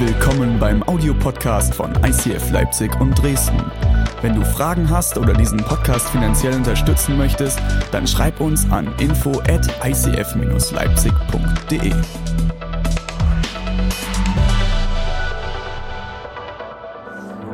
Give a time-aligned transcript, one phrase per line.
[0.00, 3.60] Willkommen beim Audiopodcast von ICF Leipzig und Dresden.
[4.22, 7.58] Wenn du Fragen hast oder diesen Podcast finanziell unterstützen möchtest,
[7.90, 11.92] dann schreib uns an info at icf-leipzig.de.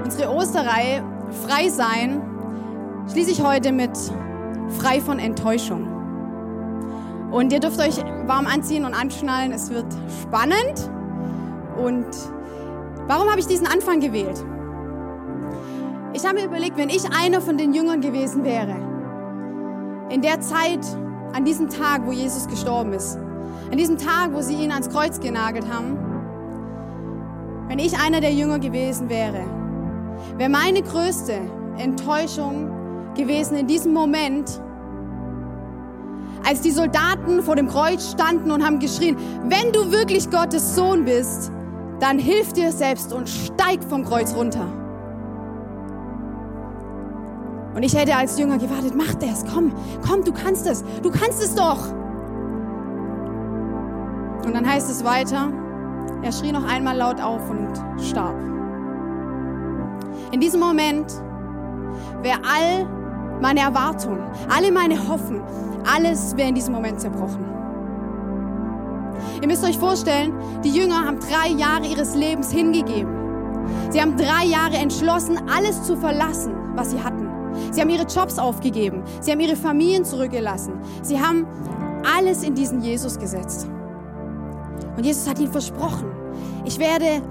[0.05, 1.03] Unsere Osterreihe
[1.47, 2.21] Frei sein
[3.11, 3.97] schließe ich heute mit
[4.81, 5.89] Frei von Enttäuschung.
[7.33, 9.51] Und ihr dürft euch warm anziehen und anschnallen.
[9.51, 9.87] Es wird
[10.23, 10.91] spannend.
[11.77, 12.07] Und
[13.07, 14.45] warum habe ich diesen Anfang gewählt?
[16.13, 18.77] Ich habe mir überlegt, wenn ich einer von den Jüngern gewesen wäre,
[20.11, 20.85] in der Zeit,
[21.33, 23.19] an diesem Tag, wo Jesus gestorben ist,
[23.71, 25.99] an diesem Tag, wo sie ihn ans Kreuz genagelt haben,
[27.69, 29.45] wenn ich einer der Jünger gewesen wäre,
[30.37, 31.41] wäre meine größte
[31.79, 32.71] Enttäuschung
[33.17, 34.61] gewesen in diesem Moment,
[36.47, 39.17] als die Soldaten vor dem Kreuz standen und haben geschrien,
[39.49, 41.51] wenn du wirklich Gottes Sohn bist,
[42.05, 44.67] dann hilf dir selbst und steig vom Kreuz runter.
[47.75, 49.73] Und ich hätte als Jünger gewartet, mach das, komm,
[50.07, 51.91] komm, du kannst es, du kannst es doch.
[54.45, 55.51] Und dann heißt es weiter,
[56.23, 58.37] er schrie noch einmal laut auf und starb.
[60.31, 61.11] In diesem Moment
[62.21, 62.87] wäre all
[63.41, 64.19] meine Erwartung,
[64.55, 65.43] alle meine Hoffnung,
[65.91, 67.54] alles wäre in diesem Moment zerbrochen.
[69.41, 73.13] Ihr müsst euch vorstellen, die Jünger haben drei Jahre ihres Lebens hingegeben.
[73.91, 77.29] Sie haben drei Jahre entschlossen, alles zu verlassen, was sie hatten.
[77.71, 79.03] Sie haben ihre Jobs aufgegeben.
[79.21, 80.75] Sie haben ihre Familien zurückgelassen.
[81.03, 81.47] Sie haben
[82.17, 83.69] alles in diesen Jesus gesetzt.
[84.97, 86.07] Und Jesus hat ihnen versprochen,
[86.65, 87.23] ich werde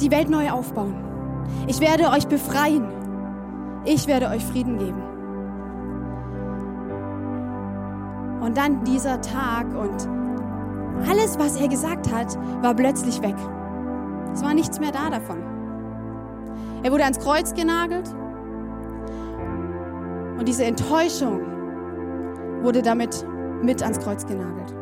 [0.00, 0.94] die Welt neu aufbauen.
[1.66, 2.86] Ich werde euch befreien.
[3.84, 5.02] Ich werde euch Frieden geben.
[8.40, 10.08] Und dann dieser Tag und
[11.08, 13.36] alles, was er gesagt hat, war plötzlich weg.
[14.32, 15.38] Es war nichts mehr da davon.
[16.82, 18.08] Er wurde ans Kreuz genagelt
[20.38, 21.40] und diese Enttäuschung
[22.62, 23.26] wurde damit
[23.62, 24.74] mit ans Kreuz genagelt.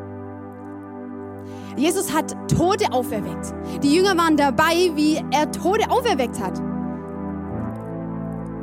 [1.77, 3.55] Jesus hat Tote auferweckt.
[3.83, 6.61] Die Jünger waren dabei, wie er Tote auferweckt hat.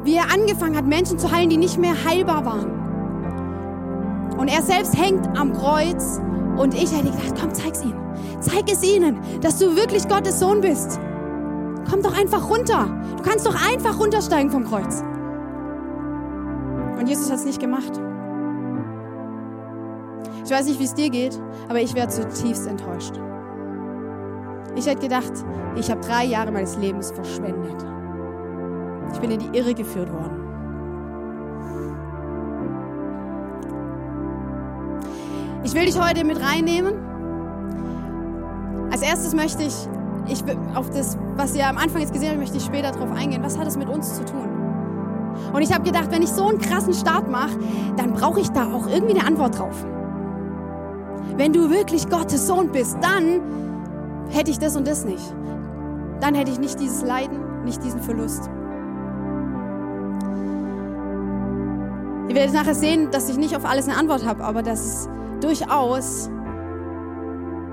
[0.04, 2.80] Wie er angefangen hat, Menschen zu heilen, die nicht mehr heilbar waren.
[4.38, 6.20] Und er selbst hängt am Kreuz
[6.58, 8.00] und ich hätte gedacht, komm, zeig's ihnen.
[8.40, 11.00] Zeig es ihnen, dass du wirklich Gottes Sohn bist.
[11.90, 12.88] Komm doch einfach runter.
[13.18, 15.04] Du kannst doch einfach runtersteigen vom Kreuz.
[17.00, 18.00] Und Jesus hat es nicht gemacht.
[20.44, 23.14] Ich weiß nicht, wie es dir geht, aber ich wäre zutiefst enttäuscht.
[24.76, 25.32] Ich hätte gedacht,
[25.76, 27.86] ich habe drei Jahre meines Lebens verschwendet.
[29.14, 30.41] Ich bin in die Irre geführt worden.
[35.64, 36.94] Ich will dich heute mit reinnehmen.
[38.92, 39.76] Als erstes möchte ich,
[40.28, 40.44] ich
[40.76, 43.44] auf das, was ihr am Anfang jetzt gesehen habt, möchte ich später darauf eingehen.
[43.44, 44.50] Was hat es mit uns zu tun?
[45.54, 47.58] Und ich habe gedacht, wenn ich so einen krassen Start mache,
[47.96, 49.86] dann brauche ich da auch irgendwie eine Antwort drauf.
[51.38, 53.42] Wenn du wirklich Gottes Sohn bist, dann
[54.30, 55.34] hätte ich das und das nicht.
[56.20, 58.50] Dann hätte ich nicht dieses Leiden, nicht diesen Verlust.
[62.28, 65.10] Ihr werdet nachher sehen, dass ich nicht auf alles eine Antwort habe, aber dass es
[65.42, 66.30] durchaus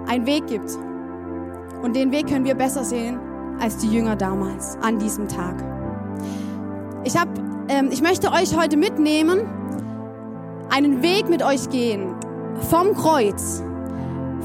[0.07, 0.71] einen Weg gibt.
[1.83, 3.19] Und den Weg können wir besser sehen
[3.61, 5.57] als die Jünger damals an diesem Tag.
[7.05, 7.29] Ich, hab,
[7.69, 9.41] ähm, ich möchte euch heute mitnehmen,
[10.71, 12.15] einen Weg mit euch gehen
[12.69, 13.63] vom Kreuz,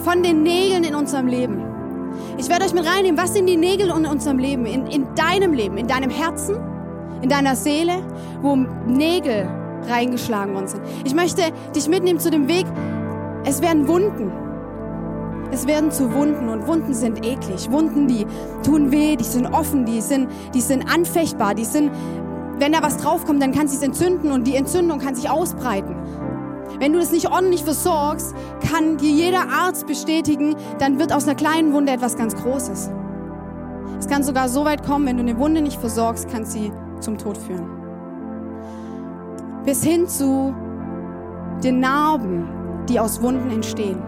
[0.04, 1.64] von den Nägeln in unserem Leben.
[2.38, 5.54] Ich werde euch mit reinnehmen, was sind die Nägel in unserem Leben, in, in deinem
[5.54, 6.56] Leben, in deinem Herzen,
[7.22, 8.04] in deiner Seele,
[8.42, 9.50] wo Nägel
[9.90, 10.82] reingeschlagen worden sind.
[11.04, 11.42] Ich möchte
[11.76, 12.66] dich mitnehmen zu dem Weg,
[13.46, 14.32] es werden Wunden.
[15.52, 17.72] Es werden zu Wunden und Wunden sind eklig.
[17.72, 18.26] Wunden, die
[18.64, 21.92] tun weh, die sind offen, die sind, die sind anfechtbar, die sind,
[22.58, 25.96] wenn da was draufkommt, dann kann es sich entzünden und die Entzündung kann sich ausbreiten.
[26.80, 28.34] Wenn du es nicht ordentlich versorgst,
[28.72, 32.90] kann dir jeder Arzt bestätigen, dann wird aus einer kleinen Wunde etwas ganz Großes.
[34.00, 37.18] Es kann sogar so weit kommen, wenn du eine Wunde nicht versorgst, kann sie zum
[37.18, 37.70] Tod führen.
[39.66, 40.54] Bis hin zu
[41.64, 44.02] den Narben, die aus Wunden entstehen.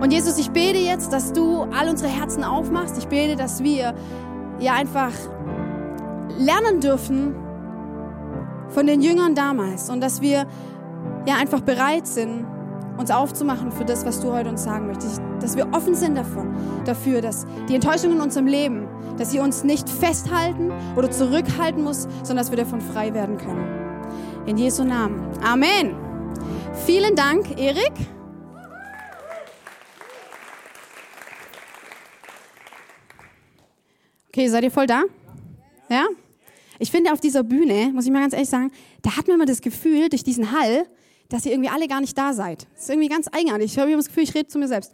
[0.00, 2.96] Und Jesus, ich bete jetzt, dass du all unsere Herzen aufmachst.
[2.98, 3.94] Ich bete, dass wir
[4.60, 5.12] ja einfach
[6.38, 7.34] lernen dürfen
[8.68, 10.46] von den Jüngern damals und dass wir
[11.26, 12.46] ja einfach bereit sind,
[12.98, 15.22] uns aufzumachen für das, was du heute uns sagen möchtest.
[15.40, 16.54] Dass wir offen sind davon,
[16.84, 22.02] dafür, dass die Enttäuschung in unserem Leben, dass sie uns nicht festhalten oder zurückhalten muss,
[22.22, 23.66] sondern dass wir davon frei werden können.
[24.46, 25.30] In Jesu Namen.
[25.42, 25.94] Amen.
[26.86, 27.92] Vielen Dank, Erik.
[34.28, 35.02] Okay, seid ihr voll da?
[35.88, 36.06] Ja?
[36.78, 38.70] Ich finde auf dieser Bühne, muss ich mal ganz ehrlich sagen,
[39.02, 40.86] da hat man immer das Gefühl, durch diesen Hall,
[41.28, 42.66] dass ihr irgendwie alle gar nicht da seid.
[42.74, 43.72] Das ist irgendwie ganz eigenartig.
[43.72, 44.92] Ich habe immer das Gefühl, ich rede zu mir selbst.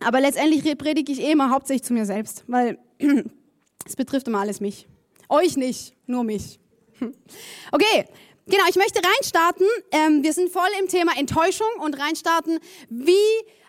[0.00, 2.78] Aber letztendlich predige ich eh immer hauptsächlich zu mir selbst, weil
[3.86, 4.88] es betrifft immer alles mich.
[5.28, 6.58] Euch nicht, nur mich.
[7.72, 8.04] Okay,
[8.46, 9.66] genau, ich möchte reinstarten.
[9.90, 12.58] Ähm, wir sind voll im Thema Enttäuschung und reinstarten,
[12.90, 13.14] wie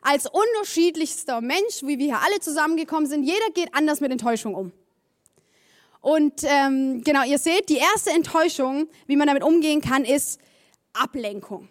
[0.01, 4.73] als unterschiedlichster Mensch, wie wir hier alle zusammengekommen sind, jeder geht anders mit Enttäuschung um.
[6.01, 10.39] Und ähm, genau, ihr seht, die erste Enttäuschung, wie man damit umgehen kann, ist
[10.93, 11.67] Ablenkung.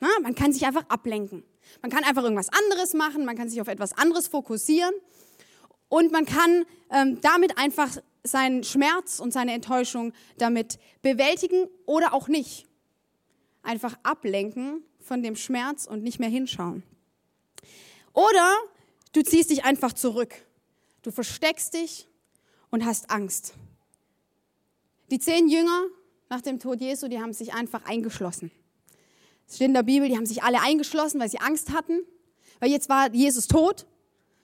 [0.00, 1.44] Na, man kann sich einfach ablenken.
[1.82, 4.92] Man kann einfach irgendwas anderes machen, man kann sich auf etwas anderes fokussieren
[5.88, 12.28] und man kann ähm, damit einfach seinen Schmerz und seine Enttäuschung damit bewältigen oder auch
[12.28, 12.66] nicht.
[13.62, 16.82] Einfach ablenken von dem Schmerz und nicht mehr hinschauen.
[18.12, 18.54] Oder
[19.12, 20.34] du ziehst dich einfach zurück.
[21.02, 22.08] Du versteckst dich
[22.70, 23.54] und hast Angst.
[25.10, 25.84] Die zehn Jünger
[26.34, 28.50] nach dem Tod Jesu, die haben sich einfach eingeschlossen.
[29.46, 32.00] Es steht in der Bibel, die haben sich alle eingeschlossen, weil sie Angst hatten,
[32.60, 33.86] weil jetzt war Jesus tot.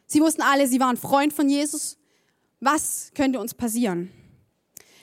[0.07, 1.97] Sie wussten alle, sie waren Freund von Jesus
[2.61, 4.13] was könnte uns passieren?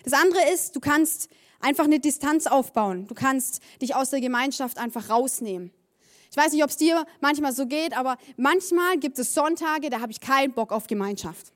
[0.03, 1.29] Das andere ist, du kannst
[1.59, 3.07] einfach eine Distanz aufbauen.
[3.07, 5.71] Du kannst dich aus der Gemeinschaft einfach rausnehmen.
[6.29, 10.01] Ich weiß nicht, ob es dir manchmal so geht, aber manchmal gibt es Sonntage, da
[10.01, 11.51] habe ich keinen Bock auf Gemeinschaft.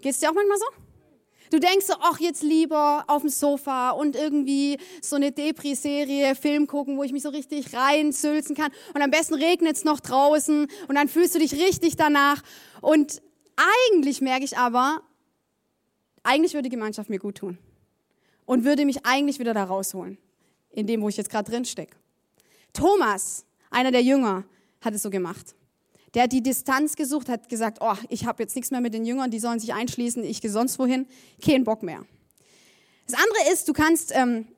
[0.00, 0.87] Geht es dir auch manchmal so?
[1.50, 6.66] Du denkst so, ach, jetzt lieber auf dem Sofa und irgendwie so eine Depri-Serie, Film
[6.66, 8.70] gucken, wo ich mich so richtig reinsülzen kann.
[8.94, 12.42] Und am besten regnet es noch draußen und dann fühlst du dich richtig danach.
[12.80, 13.22] Und
[13.56, 15.02] eigentlich merke ich aber,
[16.22, 17.58] eigentlich würde die Gemeinschaft mir gut tun
[18.44, 20.18] und würde mich eigentlich wieder da rausholen,
[20.70, 21.96] in dem, wo ich jetzt gerade drin stecke.
[22.72, 24.44] Thomas, einer der Jünger,
[24.80, 25.54] hat es so gemacht.
[26.14, 29.04] Der hat die Distanz gesucht, hat gesagt, oh, ich habe jetzt nichts mehr mit den
[29.04, 31.06] Jüngern, die sollen sich einschließen, ich gehe sonst wohin,
[31.44, 32.04] keinen Bock mehr.
[33.06, 34.48] Das andere ist, du kannst ähm,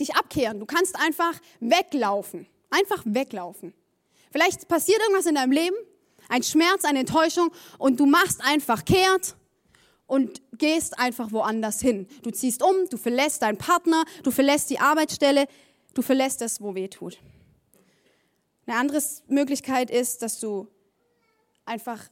[0.00, 3.74] dich abkehren, du kannst einfach weglaufen, einfach weglaufen.
[4.30, 5.76] Vielleicht passiert irgendwas in deinem Leben,
[6.28, 9.36] ein Schmerz, eine Enttäuschung und du machst einfach kehrt
[10.06, 12.06] und gehst einfach woanders hin.
[12.22, 15.46] Du ziehst um, du verlässt deinen Partner, du verlässt die Arbeitsstelle,
[15.94, 17.18] du verlässt das, wo weh tut.
[18.72, 20.66] Eine andere Möglichkeit ist, dass du
[21.66, 22.08] einfach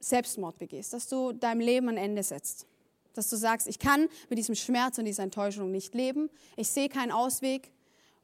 [0.00, 2.66] Selbstmord begehst, dass du deinem Leben ein Ende setzt.
[3.12, 6.88] Dass du sagst, ich kann mit diesem Schmerz und dieser Enttäuschung nicht leben, ich sehe
[6.88, 7.70] keinen Ausweg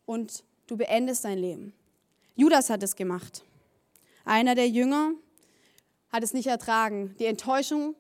[0.06, 1.75] und du beendest dein Leben.
[2.35, 3.44] Judas hat es gemacht.
[4.25, 5.12] Einer der Jünger
[6.08, 7.94] hat es nicht ertragen, die Enttäuschung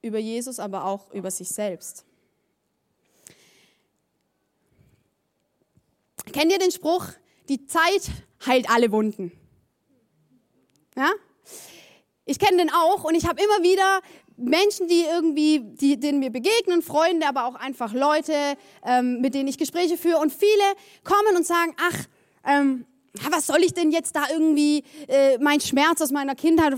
[0.00, 2.06] über Jesus, aber auch über sich selbst.
[6.32, 7.12] Kennt ihr den Spruch,
[7.48, 8.10] die Zeit
[8.44, 9.32] heilt alle Wunden?
[10.96, 11.10] Ja?
[12.24, 14.00] Ich kenne den auch und ich habe immer wieder
[14.36, 18.34] Menschen, die irgendwie, die, denen mir begegnen, Freunde, aber auch einfach Leute,
[18.84, 20.18] ähm, mit denen ich Gespräche führe.
[20.18, 20.64] Und viele
[21.04, 22.04] kommen und sagen, ach,
[22.44, 22.84] ähm,
[23.30, 26.74] was soll ich denn jetzt da irgendwie äh, mein Schmerz aus meiner Kindheit?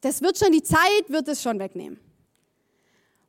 [0.00, 2.00] Das wird schon, die Zeit wird es schon wegnehmen.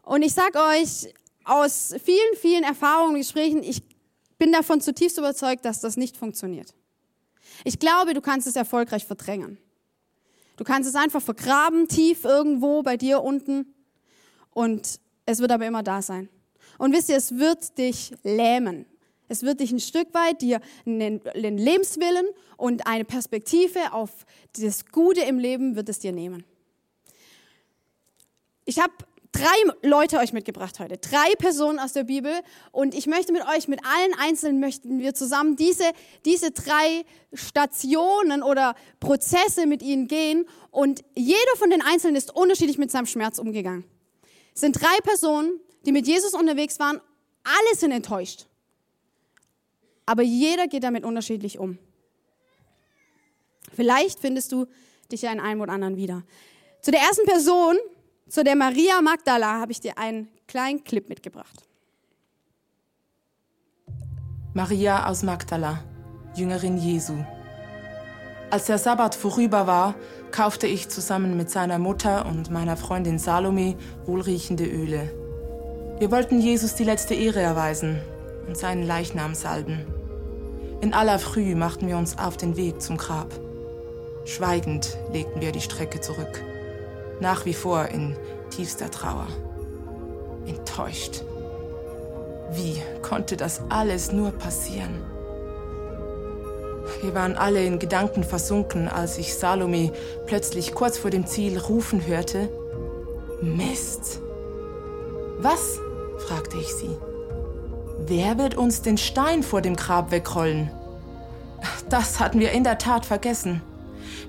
[0.02, 3.82] Und ich sage euch aus vielen, vielen Erfahrungen und Gesprächen, ich
[4.38, 6.74] bin davon zutiefst überzeugt, dass das nicht funktioniert.
[7.64, 9.58] Ich glaube, du kannst es erfolgreich verdrängen.
[10.58, 13.74] Du kannst es einfach vergraben, tief irgendwo bei dir unten.
[14.52, 16.30] Und es wird aber immer da sein.
[16.78, 18.86] Und wisst ihr, es wird dich lähmen.
[19.28, 25.22] Es wird dich ein Stück weit dir einen Lebenswillen und eine Perspektive auf das Gute
[25.22, 26.44] im Leben wird es dir nehmen.
[28.66, 28.94] Ich habe
[29.38, 32.32] drei Leute euch mitgebracht heute, drei Personen aus der Bibel
[32.72, 35.84] und ich möchte mit euch, mit allen Einzelnen möchten wir zusammen diese,
[36.26, 42.78] diese drei Stationen oder Prozesse mit ihnen gehen und jeder von den Einzelnen ist unterschiedlich
[42.78, 43.84] mit seinem Schmerz umgegangen.
[44.56, 47.00] Es sind drei Personen, die mit Jesus unterwegs waren,
[47.44, 48.48] alle sind enttäuscht.
[50.06, 51.78] Aber jeder geht damit unterschiedlich um.
[53.74, 54.66] Vielleicht findest du
[55.12, 56.24] dich ja in einem oder anderen wieder.
[56.82, 57.78] Zu der ersten Person,
[58.30, 61.64] zu der Maria Magdala, habe ich dir einen kleinen Clip mitgebracht.
[64.54, 65.84] Maria aus Magdala,
[66.36, 67.14] Jüngerin Jesu.
[68.50, 69.96] Als der Sabbat vorüber war,
[70.32, 75.12] kaufte ich zusammen mit seiner Mutter und meiner Freundin Salome wohlriechende Öle.
[76.00, 78.00] Wir wollten Jesus die letzte Ehre erweisen
[78.48, 79.86] und seinen Leichnam salben.
[80.82, 83.32] In aller Früh machten wir uns auf den Weg zum Grab.
[84.26, 86.44] Schweigend legten wir die Strecke zurück,
[87.20, 88.16] nach wie vor in
[88.50, 89.28] tiefster Trauer,
[90.46, 91.24] enttäuscht.
[92.52, 95.04] Wie konnte das alles nur passieren?
[97.02, 99.92] Wir waren alle in Gedanken versunken, als ich Salome
[100.26, 102.50] plötzlich kurz vor dem Ziel rufen hörte.
[103.42, 104.22] Mist.
[105.40, 105.80] Was?
[106.28, 106.98] fragte ich sie.
[108.00, 110.72] Wer wird uns den Stein vor dem Grab wegrollen?
[111.90, 113.62] Das hatten wir in der Tat vergessen.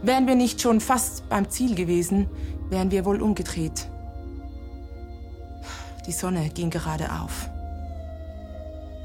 [0.02, 2.28] Wären wir nicht schon fast beim Ziel gewesen,
[2.71, 3.89] wären wir wohl umgedreht.
[6.07, 7.49] Die Sonne ging gerade auf.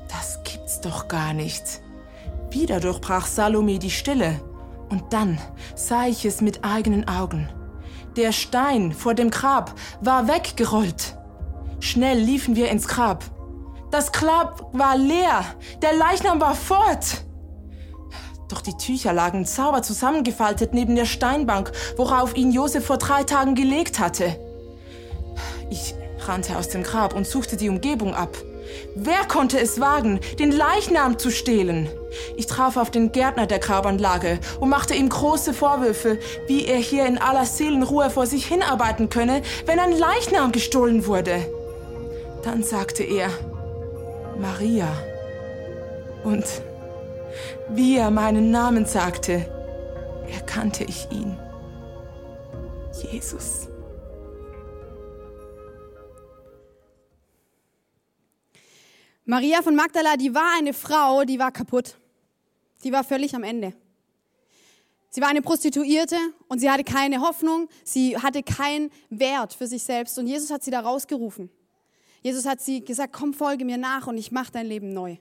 [0.10, 1.82] Das gibt's doch gar nicht.
[2.50, 4.40] Wieder durchbrach Salome die Stille.
[4.90, 5.40] Und dann
[5.76, 7.50] sah ich es mit eigenen Augen.
[8.16, 11.18] Der Stein vor dem Grab war weggerollt.
[11.80, 13.24] Schnell liefen wir ins Grab.
[13.92, 15.44] Das Grab war leer.
[15.82, 17.23] Der Leichnam war fort.
[18.54, 23.56] Doch die Tücher lagen sauber zusammengefaltet neben der Steinbank, worauf ihn Josef vor drei Tagen
[23.56, 24.36] gelegt hatte.
[25.72, 25.96] Ich
[26.28, 28.38] rannte aus dem Grab und suchte die Umgebung ab.
[28.94, 31.90] Wer konnte es wagen, den Leichnam zu stehlen?
[32.38, 37.08] Ich traf auf den Gärtner der Grabanlage und machte ihm große Vorwürfe, wie er hier
[37.08, 41.44] in aller Seelenruhe vor sich hinarbeiten könne, wenn ein Leichnam gestohlen wurde.
[42.44, 43.30] Dann sagte er,
[44.38, 44.90] Maria.
[46.24, 46.46] Und
[47.70, 49.46] wie er meinen Namen sagte,
[50.32, 51.38] erkannte ich ihn.
[53.12, 53.68] Jesus.
[59.26, 61.96] Maria von Magdala, die war eine Frau, die war kaputt.
[62.84, 63.74] Die war völlig am Ende.
[65.10, 66.18] Sie war eine Prostituierte
[66.48, 70.64] und sie hatte keine Hoffnung, sie hatte keinen Wert für sich selbst und Jesus hat
[70.64, 71.50] sie da rausgerufen.
[72.22, 75.18] Jesus hat sie gesagt, komm, folge mir nach und ich mache dein Leben neu.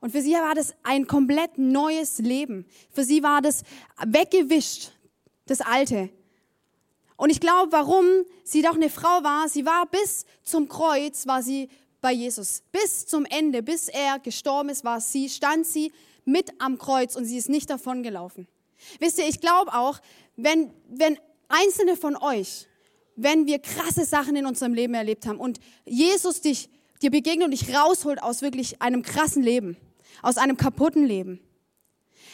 [0.00, 2.66] Und für sie war das ein komplett neues Leben.
[2.90, 3.62] Für sie war das
[4.04, 4.92] weggewischt,
[5.46, 6.10] das Alte.
[7.16, 8.06] Und ich glaube, warum
[8.44, 11.68] sie doch eine Frau war, sie war bis zum Kreuz, war sie
[12.00, 12.62] bei Jesus.
[12.72, 15.92] Bis zum Ende, bis er gestorben ist, war sie, stand sie
[16.24, 18.48] mit am Kreuz und sie ist nicht davon gelaufen.
[18.98, 20.00] Wisst ihr, ich glaube auch,
[20.36, 22.66] wenn, wenn einzelne von euch,
[23.16, 26.70] wenn wir krasse Sachen in unserem Leben erlebt haben und Jesus dich,
[27.02, 29.76] dir begegnet und dich rausholt aus wirklich einem krassen Leben,
[30.22, 31.40] aus einem kaputten Leben.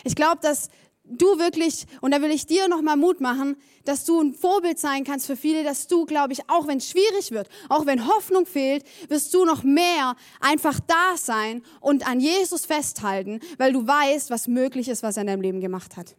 [0.04, 0.68] Ich glaube, dass
[1.04, 5.04] du wirklich, und da will ich dir nochmal Mut machen, dass du ein Vorbild sein
[5.04, 8.46] kannst für viele, dass du, glaube ich, auch wenn es schwierig wird, auch wenn Hoffnung
[8.46, 14.30] fehlt, wirst du noch mehr einfach da sein und an Jesus festhalten, weil du weißt,
[14.30, 16.16] was möglich ist, was er in deinem Leben gemacht hat.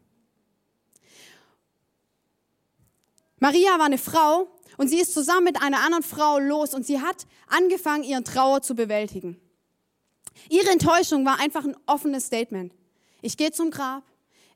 [3.40, 4.48] Maria war eine Frau
[4.78, 8.62] und sie ist zusammen mit einer anderen Frau los und sie hat angefangen, ihren Trauer
[8.62, 9.40] zu bewältigen.
[10.50, 12.74] Ihre Enttäuschung war einfach ein offenes Statement.
[13.22, 14.03] Ich gehe zum Grab,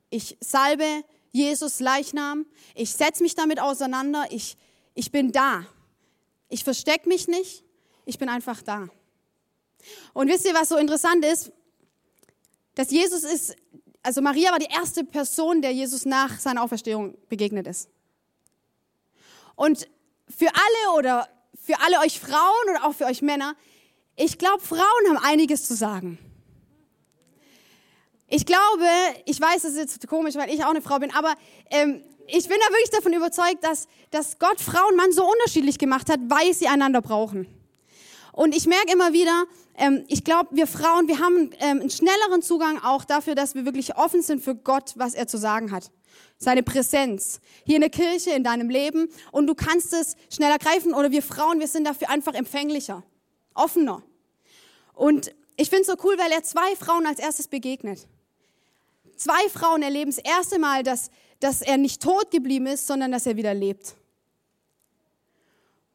[0.09, 2.45] ich salbe Jesus Leichnam,
[2.75, 4.57] ich setze mich damit auseinander, ich,
[4.93, 5.65] ich bin da.
[6.50, 7.63] Ich verstecke mich nicht,
[8.05, 8.89] ich bin einfach da.
[10.13, 11.51] Und wisst ihr, was so interessant ist?
[12.75, 13.55] Dass Jesus ist,
[14.03, 17.89] also Maria war die erste Person, der Jesus nach seiner Auferstehung begegnet ist.
[19.55, 19.88] Und
[20.27, 21.29] für alle oder
[21.61, 23.55] für alle euch Frauen oder auch für euch Männer,
[24.15, 26.18] ich glaube, Frauen haben einiges zu sagen.
[28.27, 28.88] Ich glaube,
[29.25, 31.34] ich weiß, das ist jetzt komisch, weil ich auch eine Frau bin, aber
[31.70, 35.77] ähm, ich bin da wirklich davon überzeugt, dass, dass Gott Frau und Mann so unterschiedlich
[35.77, 37.48] gemacht hat, weil sie einander brauchen.
[38.32, 39.46] Und ich merke immer wieder,
[39.77, 43.65] ähm, ich glaube, wir Frauen, wir haben ähm, einen schnelleren Zugang auch dafür, dass wir
[43.65, 45.91] wirklich offen sind für Gott, was er zu sagen hat.
[46.38, 49.10] Seine Präsenz hier in der Kirche, in deinem Leben.
[49.32, 50.94] Und du kannst es schneller greifen.
[50.94, 53.03] Oder wir Frauen, wir sind dafür einfach empfänglicher,
[53.53, 54.03] offener.
[54.93, 58.08] Und ich finde es so cool, weil er zwei Frauen als erstes begegnet.
[59.15, 63.25] Zwei Frauen erleben das erste Mal, dass, dass er nicht tot geblieben ist, sondern dass
[63.25, 63.96] er wieder lebt.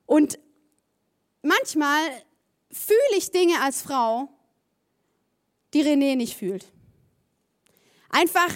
[0.06, 0.38] Und
[1.42, 2.02] manchmal
[2.70, 4.28] fühle ich Dinge als Frau,
[5.75, 6.64] die René nicht fühlt.
[8.10, 8.48] Einfach,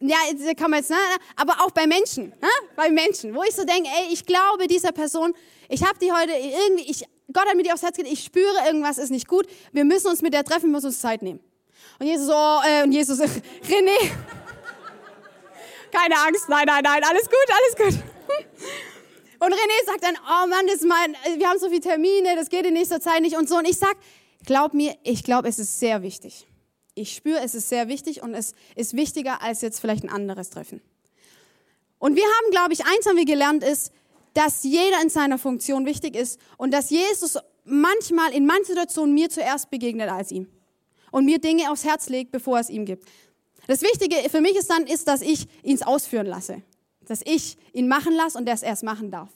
[0.00, 0.16] ja,
[0.56, 0.96] kann man jetzt, ne,
[1.36, 4.92] aber auch bei Menschen, ne, bei Menschen, wo ich so denke, ey, ich glaube dieser
[4.92, 5.34] Person,
[5.68, 8.66] ich habe die heute irgendwie, ich, Gott hat mir die aufs Herz gelegt, ich spüre,
[8.66, 11.40] irgendwas ist nicht gut, wir müssen uns mit der treffen, wir müssen uns Zeit nehmen.
[11.98, 14.10] Und Jesus oh, äh, und Jesus, René,
[15.92, 18.04] keine Angst, nein, nein, nein, alles gut, alles gut.
[19.40, 22.66] Und René sagt dann, oh Mann, das mein, wir haben so viele Termine, das geht
[22.66, 23.56] in nächster Zeit nicht und so.
[23.56, 23.96] Und ich sag,
[24.44, 26.48] glaub mir, ich glaube, es ist sehr wichtig.
[26.96, 30.50] Ich spüre, es ist sehr wichtig und es ist wichtiger als jetzt vielleicht ein anderes
[30.50, 30.82] Treffen.
[32.00, 33.92] Und wir haben, glaube ich, eins haben wir gelernt, ist,
[34.38, 39.28] dass jeder in seiner Funktion wichtig ist und dass Jesus manchmal in manchen Situationen mir
[39.28, 40.46] zuerst begegnet als ihm
[41.10, 43.04] und mir Dinge aufs Herz legt, bevor er es ihm gibt.
[43.66, 46.62] Das Wichtige für mich ist dann, ist, dass ich ihn ausführen lasse.
[47.08, 49.28] Dass ich ihn machen lasse und er es erst machen darf.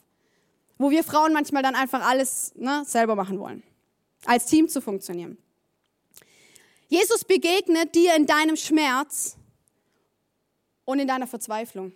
[0.77, 3.61] Wo wir Frauen manchmal dann einfach alles ne, selber machen wollen.
[4.23, 5.37] als Team zu funktionieren.
[6.87, 9.35] Jesus begegnet dir in deinem Schmerz
[10.85, 11.91] und in deiner Verzweiflung.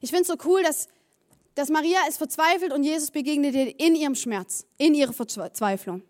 [0.00, 0.88] Ich finde es so cool, dass,
[1.54, 6.02] dass Maria ist verzweifelt und Jesus begegnet ihr in ihrem Schmerz, in ihrer Verzweiflung.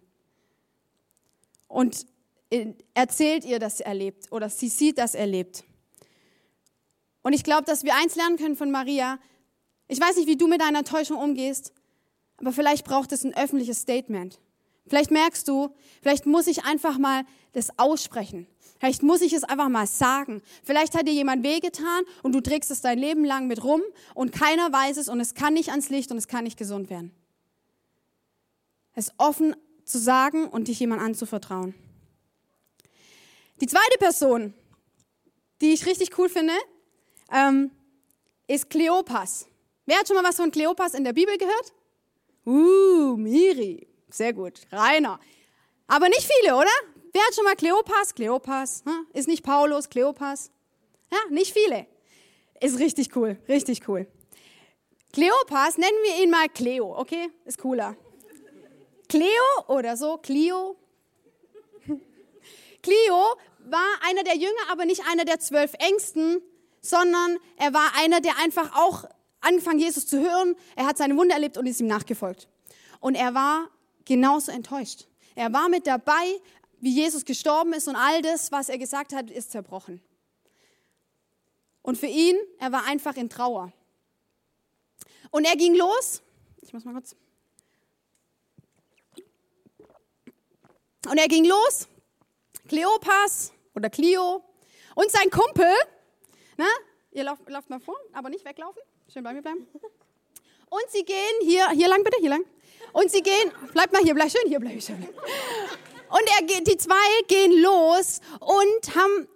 [1.69, 2.07] Und
[2.95, 5.65] erzählt ihr, dass sie erlebt oder sie sieht, dass er lebt.
[7.23, 9.19] Und ich glaube, dass wir eins lernen können von Maria.
[9.89, 11.73] Ich weiß nicht, wie du mit deiner Enttäuschung umgehst,
[12.37, 14.41] aber vielleicht braucht es ein öffentliches Statement.
[14.87, 18.47] Vielleicht merkst du, vielleicht muss ich einfach mal das aussprechen.
[18.83, 20.43] Vielleicht muss ich es einfach mal sagen.
[20.65, 23.81] Vielleicht hat dir jemand wehgetan und du trägst es dein Leben lang mit rum
[24.13, 26.91] und keiner weiß es und es kann nicht ans Licht und es kann nicht gesund
[26.91, 27.15] werden.
[28.97, 31.75] Es offen zu sagen und dich jemand anzuvertrauen.
[33.61, 34.53] Die zweite Person,
[35.61, 36.55] die ich richtig cool finde,
[37.31, 37.71] ähm,
[38.49, 39.47] ist Kleopas.
[39.87, 41.73] Wer hat schon mal was von Kleopas in der Bibel gehört?
[42.45, 43.87] Uh, Miri.
[44.11, 44.63] Sehr gut.
[44.73, 45.21] Rainer.
[45.87, 46.71] Aber nicht viele, oder?
[47.13, 48.15] Wer hat schon mal Kleopas?
[48.15, 48.83] Kleopas.
[48.87, 49.07] Hm?
[49.13, 50.51] Ist nicht Paulus, Kleopas?
[51.11, 51.87] Ja, nicht viele.
[52.61, 54.07] Ist richtig cool, richtig cool.
[55.13, 57.29] Kleopas, nennen wir ihn mal Cleo, okay?
[57.45, 57.97] Ist cooler.
[59.09, 60.77] Cleo oder so, Clio.
[62.83, 66.41] Clio war einer der Jünger, aber nicht einer der zwölf Ängsten,
[66.81, 69.05] sondern er war einer, der einfach auch
[69.43, 70.57] angefangen, Jesus zu hören.
[70.77, 72.49] Er hat seine Wunder erlebt und ist ihm nachgefolgt.
[73.01, 73.69] Und er war
[74.05, 75.07] genauso enttäuscht.
[75.35, 76.41] Er war mit dabei,
[76.83, 80.03] wie Jesus gestorben ist und all das, was er gesagt hat, ist zerbrochen.
[81.81, 83.73] Und für ihn, er war einfach in Trauer.
[85.31, 86.23] Und er ging los.
[86.61, 87.15] Ich muss mal kurz.
[91.09, 91.87] Und er ging los.
[92.67, 94.45] Kleopas oder Clio
[94.97, 95.73] und sein Kumpel.
[96.57, 96.67] Na,
[97.13, 98.83] ihr lauft, lauft mal vor, aber nicht weglaufen.
[99.07, 99.69] Schön bei mir bleiben.
[100.69, 102.45] Und sie gehen hier, hier lang bitte, hier lang.
[102.93, 104.97] Und sie gehen, bleibt mal hier, bleib schön hier, bleib schön.
[104.97, 106.95] Und er geht, die zwei
[107.27, 109.29] gehen los und haben,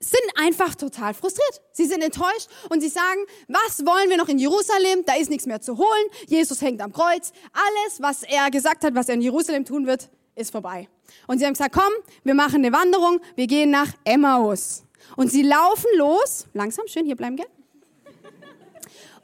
[0.00, 1.62] sind einfach total frustriert.
[1.72, 5.04] Sie sind enttäuscht und sie sagen, was wollen wir noch in Jerusalem?
[5.06, 6.06] Da ist nichts mehr zu holen.
[6.26, 7.32] Jesus hängt am Kreuz.
[7.52, 10.88] Alles, was er gesagt hat, was er in Jerusalem tun wird, ist vorbei.
[11.26, 11.92] Und sie haben gesagt, komm,
[12.24, 14.84] wir machen eine Wanderung, wir gehen nach Emmaus.
[15.16, 17.48] Und sie laufen los, langsam, schön hier bleiben, gell?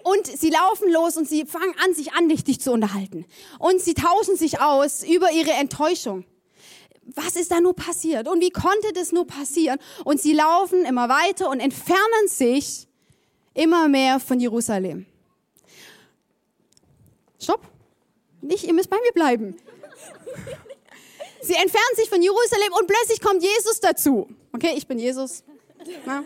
[0.06, 3.26] Und sie laufen los und sie fangen an, sich andächtig zu unterhalten.
[3.58, 6.24] Und sie tauschen sich aus über ihre Enttäuschung.
[7.06, 8.28] Was ist da nur passiert?
[8.28, 9.80] Und wie konnte das nur passieren?
[10.04, 12.86] Und sie laufen immer weiter und entfernen sich
[13.52, 15.06] immer mehr von Jerusalem.
[17.42, 17.62] Stopp.
[18.42, 19.56] Nicht, ihr müsst bei mir bleiben.
[21.42, 24.28] Sie entfernen sich von Jerusalem und plötzlich kommt Jesus dazu.
[24.52, 25.42] Okay, ich bin Jesus.
[26.04, 26.22] Na?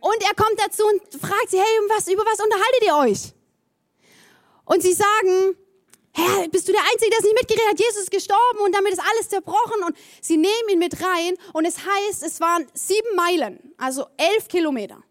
[0.00, 3.32] Und er kommt dazu und fragt sie, hey, was, über was unterhaltet ihr euch?
[4.64, 5.56] Und sie sagen,
[6.12, 7.78] Herr, bist du der Einzige, der es nicht mitgeredet hat?
[7.78, 9.82] Jesus ist gestorben und damit ist alles zerbrochen.
[9.86, 14.48] Und sie nehmen ihn mit rein und es heißt, es waren sieben Meilen, also elf
[14.48, 15.02] Kilometer.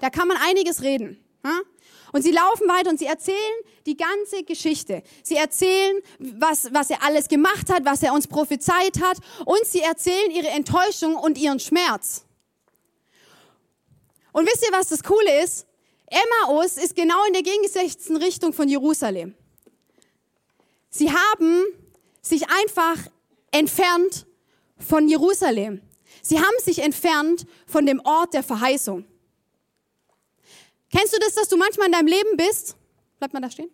[0.00, 1.24] Da kann man einiges reden.
[2.12, 3.54] Und sie laufen weiter und sie erzählen
[3.86, 5.02] die ganze Geschichte.
[5.22, 9.18] Sie erzählen, was, was er alles gemacht hat, was er uns prophezeit hat.
[9.44, 12.25] Und sie erzählen ihre Enttäuschung und ihren Schmerz.
[14.36, 15.66] Und wisst ihr, was das Coole ist?
[16.08, 19.34] Emmaus ist genau in der gegensätzlichen Richtung von Jerusalem.
[20.90, 21.64] Sie haben
[22.20, 22.98] sich einfach
[23.50, 24.26] entfernt
[24.76, 25.80] von Jerusalem.
[26.20, 29.06] Sie haben sich entfernt von dem Ort der Verheißung.
[30.92, 32.76] Kennst du das, dass du manchmal in deinem Leben bist?
[33.18, 33.70] Bleibt mal da stehen.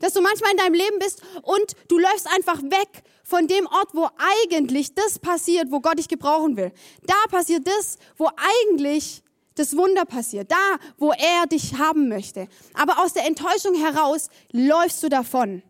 [0.00, 3.90] Dass du manchmal in deinem Leben bist und du läufst einfach weg von dem Ort,
[3.92, 6.72] wo eigentlich das passiert, wo Gott dich gebrauchen will.
[7.06, 9.22] Da passiert das, wo eigentlich
[9.54, 12.48] das Wunder passiert, da, wo er dich haben möchte.
[12.74, 15.62] Aber aus der Enttäuschung heraus läufst du davon.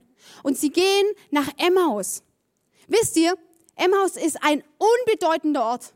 [0.43, 2.23] Und sie gehen nach Emmaus.
[2.87, 3.35] Wisst ihr,
[3.77, 5.93] Emmaus ist ein unbedeutender Ort.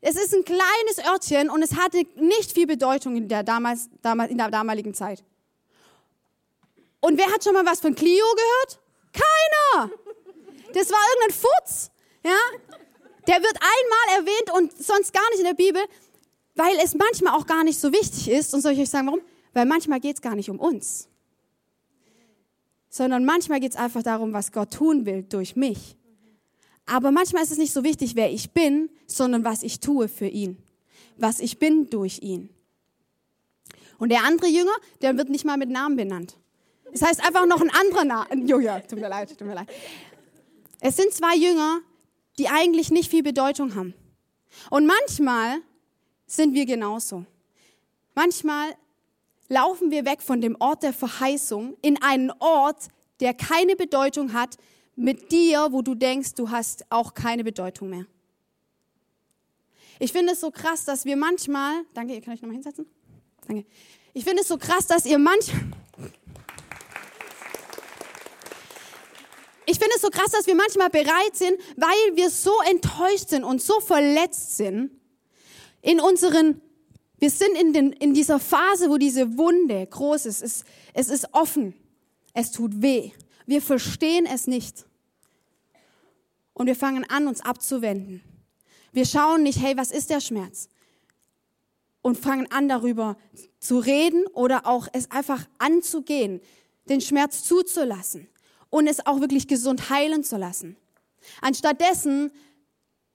[0.00, 4.30] Es ist ein kleines Örtchen und es hatte nicht viel Bedeutung in der, damals, damals,
[4.30, 5.22] in der damaligen Zeit.
[7.00, 8.80] Und wer hat schon mal was von Clio gehört?
[9.12, 9.90] Keiner!
[10.72, 11.90] Das war irgendein Futz.
[12.24, 12.38] Ja?
[13.26, 15.82] Der wird einmal erwähnt und sonst gar nicht in der Bibel
[16.54, 18.54] weil es manchmal auch gar nicht so wichtig ist.
[18.54, 19.20] Und soll ich euch sagen, warum?
[19.52, 21.08] Weil manchmal geht es gar nicht um uns,
[22.88, 25.96] sondern manchmal geht es einfach darum, was Gott tun will durch mich.
[26.86, 30.26] Aber manchmal ist es nicht so wichtig, wer ich bin, sondern was ich tue für
[30.26, 30.56] ihn,
[31.16, 32.50] was ich bin durch ihn.
[33.98, 36.36] Und der andere Jünger, der wird nicht mal mit Namen benannt.
[36.92, 38.62] Es heißt einfach noch ein anderer Name.
[38.62, 39.68] Ja, tut mir leid, tut mir leid.
[40.80, 41.80] Es sind zwei Jünger,
[42.38, 43.94] die eigentlich nicht viel Bedeutung haben.
[44.70, 45.60] Und manchmal
[46.30, 47.24] sind wir genauso.
[48.14, 48.76] Manchmal
[49.48, 52.88] laufen wir weg von dem Ort der Verheißung in einen Ort,
[53.18, 54.56] der keine Bedeutung hat,
[54.94, 58.06] mit dir, wo du denkst, du hast auch keine Bedeutung mehr.
[59.98, 62.86] Ich finde es so krass, dass wir manchmal, danke, ihr könnt euch nochmal hinsetzen.
[63.46, 63.66] Danke.
[64.12, 65.62] Ich finde es so krass, dass ihr manchmal,
[69.66, 73.44] ich finde es so krass, dass wir manchmal bereit sind, weil wir so enttäuscht sind
[73.44, 74.99] und so verletzt sind
[75.82, 76.60] in unseren,
[77.18, 80.42] wir sind in, den, in dieser Phase, wo diese Wunde groß ist.
[80.42, 80.64] Es,
[80.94, 81.74] es ist offen.
[82.34, 83.10] Es tut weh.
[83.46, 84.86] Wir verstehen es nicht.
[86.52, 88.22] Und wir fangen an, uns abzuwenden.
[88.92, 90.68] Wir schauen nicht, hey, was ist der Schmerz?
[92.02, 93.16] Und fangen an, darüber
[93.58, 96.40] zu reden oder auch es einfach anzugehen,
[96.88, 98.28] den Schmerz zuzulassen
[98.68, 100.76] und es auch wirklich gesund heilen zu lassen.
[101.40, 102.32] Anstattdessen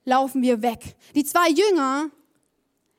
[0.04, 0.96] laufen wir weg.
[1.14, 2.10] Die zwei Jünger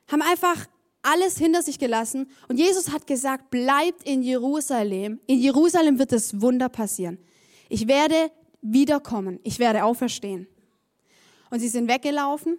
[0.08, 0.66] haben einfach
[1.02, 5.20] alles hinter sich gelassen und Jesus hat gesagt, bleibt in Jerusalem.
[5.26, 7.18] In Jerusalem wird das Wunder passieren.
[7.68, 8.30] Ich werde
[8.62, 9.38] wiederkommen.
[9.44, 10.48] Ich werde auferstehen.
[11.50, 12.58] Und sie sind weggelaufen.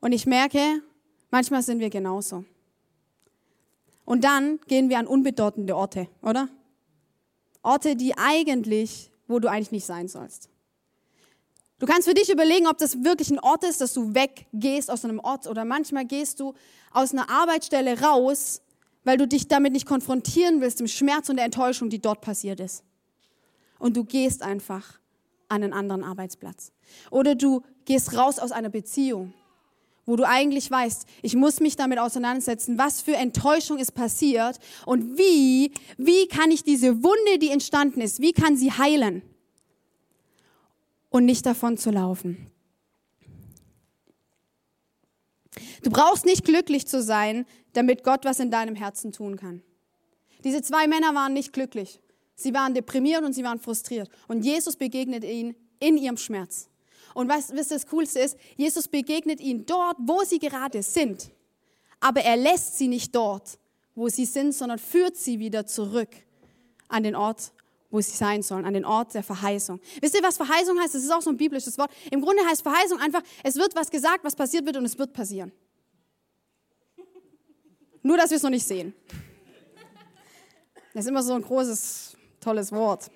[0.00, 0.82] Und ich merke,
[1.30, 2.44] manchmal sind wir genauso.
[4.04, 6.48] Und dann gehen wir an unbedeutende Orte, oder?
[7.62, 10.48] Orte, die eigentlich, wo du eigentlich nicht sein sollst.
[11.78, 15.04] Du kannst für dich überlegen, ob das wirklich ein Ort ist, dass du weggehst aus
[15.04, 16.54] einem Ort oder manchmal gehst du
[16.92, 18.62] aus einer Arbeitsstelle raus,
[19.04, 22.58] weil du dich damit nicht konfrontieren willst, dem Schmerz und der Enttäuschung, die dort passiert
[22.58, 22.82] ist.
[23.78, 24.98] Und du gehst einfach
[25.48, 26.72] an einen anderen Arbeitsplatz.
[27.10, 29.32] Oder du gehst raus aus einer Beziehung,
[30.04, 35.16] wo du eigentlich weißt, ich muss mich damit auseinandersetzen, was für Enttäuschung ist passiert und
[35.16, 39.22] wie, wie kann ich diese Wunde, die entstanden ist, wie kann sie heilen?
[41.10, 42.50] Und nicht davon zu laufen.
[45.82, 49.62] Du brauchst nicht glücklich zu sein, damit Gott was in deinem Herzen tun kann.
[50.44, 52.00] Diese zwei Männer waren nicht glücklich.
[52.34, 54.08] Sie waren deprimiert und sie waren frustriert.
[54.28, 56.68] Und Jesus begegnet ihnen in ihrem Schmerz.
[57.14, 61.30] Und was, was das Coolste ist, Jesus begegnet ihnen dort, wo sie gerade sind.
[62.00, 63.58] Aber er lässt sie nicht dort,
[63.94, 66.10] wo sie sind, sondern führt sie wieder zurück
[66.86, 67.52] an den Ort,
[67.90, 69.80] wo sie sein sollen, an den Ort der Verheißung.
[70.00, 70.94] Wisst ihr, was Verheißung heißt?
[70.94, 71.90] Das ist auch so ein biblisches Wort.
[72.10, 75.12] Im Grunde heißt Verheißung einfach, es wird was gesagt, was passiert wird und es wird
[75.12, 75.52] passieren.
[78.02, 78.94] Nur, dass wir es noch nicht sehen.
[80.92, 83.10] Das ist immer so ein großes, tolles Wort.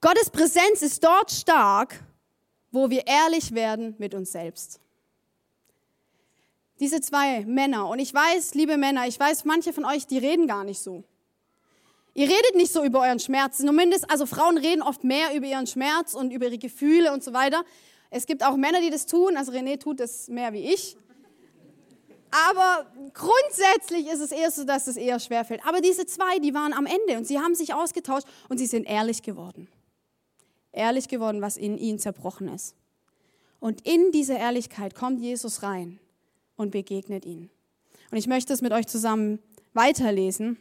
[0.00, 1.98] Gottes Präsenz ist dort stark,
[2.70, 4.80] wo wir ehrlich werden mit uns selbst.
[6.80, 10.46] Diese zwei Männer, und ich weiß, liebe Männer, ich weiß, manche von euch, die reden
[10.46, 11.04] gar nicht so.
[12.14, 13.58] Ihr redet nicht so über euren Schmerz.
[13.58, 17.32] Zumindest, also Frauen reden oft mehr über ihren Schmerz und über ihre Gefühle und so
[17.32, 17.64] weiter.
[18.10, 19.36] Es gibt auch Männer, die das tun.
[19.36, 20.96] Also René tut das mehr wie ich.
[22.48, 25.60] Aber grundsätzlich ist es eher so, dass es eher schwerfällt.
[25.66, 28.84] Aber diese zwei, die waren am Ende und sie haben sich ausgetauscht und sie sind
[28.84, 29.68] ehrlich geworden.
[30.72, 32.74] Ehrlich geworden, was in ihnen zerbrochen ist.
[33.60, 36.00] Und in diese Ehrlichkeit kommt Jesus rein
[36.56, 37.50] und begegnet ihnen.
[38.10, 39.38] Und ich möchte es mit euch zusammen
[39.72, 40.58] weiterlesen.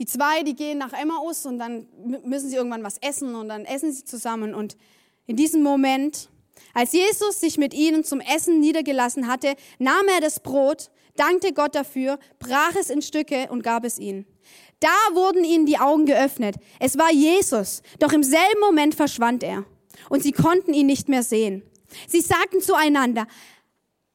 [0.00, 1.86] Die zwei, die gehen nach Emmaus und dann
[2.24, 4.54] müssen sie irgendwann was essen und dann essen sie zusammen.
[4.54, 4.78] Und
[5.26, 6.30] in diesem Moment,
[6.72, 11.74] als Jesus sich mit ihnen zum Essen niedergelassen hatte, nahm er das Brot, dankte Gott
[11.74, 14.24] dafür, brach es in Stücke und gab es ihnen.
[14.80, 16.56] Da wurden ihnen die Augen geöffnet.
[16.78, 19.66] Es war Jesus, doch im selben Moment verschwand er
[20.08, 21.62] und sie konnten ihn nicht mehr sehen.
[22.08, 23.26] Sie sagten zueinander,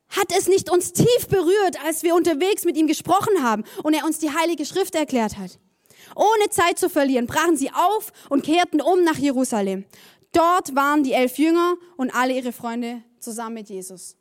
[0.09, 4.05] hat es nicht uns tief berührt, als wir unterwegs mit ihm gesprochen haben und er
[4.05, 5.59] uns die heilige Schrift erklärt hat?
[6.15, 9.85] Ohne Zeit zu verlieren, brachen sie auf und kehrten um nach Jerusalem.
[10.31, 14.15] Dort waren die elf Jünger und alle ihre Freunde zusammen mit Jesus.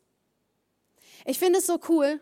[1.25, 2.21] Ich finde es so cool.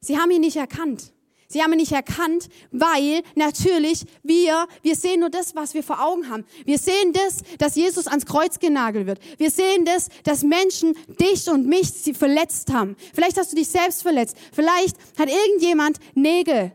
[0.00, 1.12] Sie haben ihn nicht erkannt.
[1.46, 6.00] Sie haben ihn nicht erkannt, weil natürlich wir, wir sehen nur das, was wir vor
[6.00, 6.44] Augen haben.
[6.64, 9.18] Wir sehen das, dass Jesus ans Kreuz genagelt wird.
[9.36, 12.96] Wir sehen das, dass Menschen dich und mich sie verletzt haben.
[13.12, 14.36] Vielleicht hast du dich selbst verletzt.
[14.52, 16.72] Vielleicht hat irgendjemand Nägel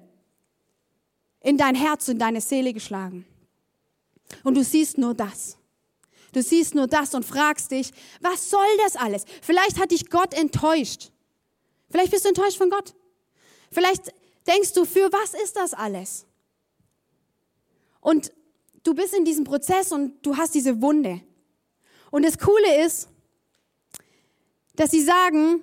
[1.45, 3.23] in dein Herz und deine Seele geschlagen.
[4.43, 5.57] Und du siehst nur das.
[6.33, 9.25] Du siehst nur das und fragst dich, was soll das alles?
[9.43, 11.11] Vielleicht hat dich Gott enttäuscht.
[11.91, 12.95] Vielleicht bist du enttäuscht von Gott.
[13.71, 14.11] Vielleicht
[14.47, 16.25] denkst du, für was ist das alles?
[18.01, 18.33] Und
[18.83, 21.21] du bist in diesem Prozess und du hast diese Wunde.
[22.09, 23.07] Und das Coole ist,
[24.75, 25.61] dass sie sagen,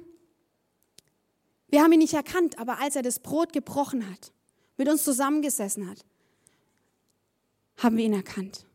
[1.69, 4.33] wir haben ihn nicht erkannt, aber als er das Brot gebrochen hat,
[4.83, 6.05] mit uns zusammengesessen hat,
[7.77, 8.67] haben wir ihn erkannt.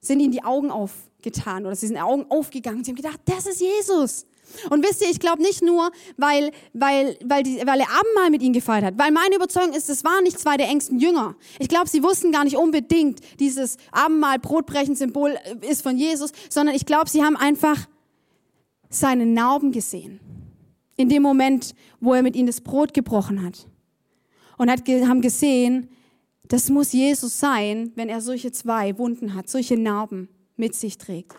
[0.00, 2.82] Sind ihm die Augen aufgetan oder sie sind Augen aufgegangen.
[2.82, 4.26] Sie haben gedacht, das ist Jesus.
[4.70, 8.42] Und wisst ihr, ich glaube nicht nur, weil, weil, weil, die, weil er Abendmahl mit
[8.42, 11.36] ihnen gefeiert hat, weil meine Überzeugung ist, es waren nicht zwei der engsten Jünger.
[11.58, 16.74] Ich glaube, sie wussten gar nicht unbedingt, dieses Abendmahl, Brotbrechen, Symbol ist von Jesus, sondern
[16.74, 17.86] ich glaube, sie haben einfach
[18.88, 20.20] seine Narben gesehen.
[20.96, 23.66] In dem Moment, wo er mit ihnen das Brot gebrochen hat.
[24.56, 25.88] Und hat, haben gesehen,
[26.48, 31.34] das muss Jesus sein, wenn er solche zwei Wunden hat, solche Narben mit sich trägt.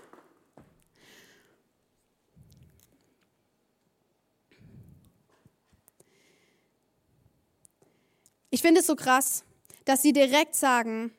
[8.49, 9.43] Ich finde es so krass,
[9.83, 11.11] dass sie direkt sagen,